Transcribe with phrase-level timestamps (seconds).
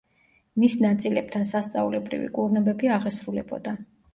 [0.63, 3.79] მის ნაწილებთან სასწაულებრივი კურნებები აღესრულებოდა.